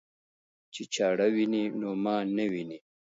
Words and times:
چې 0.73 0.81
چاړه 0.93 1.27
ويني 1.35 1.63
نو 1.79 1.89
ما 2.03 2.15
نه 2.37 2.45
ويني. 2.51 2.79